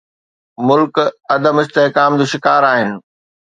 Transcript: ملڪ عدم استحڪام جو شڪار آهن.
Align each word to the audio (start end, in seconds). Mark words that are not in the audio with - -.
ملڪ 0.67 0.95
عدم 1.35 1.55
استحڪام 1.61 2.11
جو 2.19 2.25
شڪار 2.33 2.61
آهن. 2.73 2.89